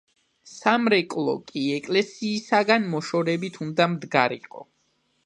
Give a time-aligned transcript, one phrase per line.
[0.51, 4.65] სამრეკლო კი ეკლესიისაგან მოშორებით უნდა მდგარიყო.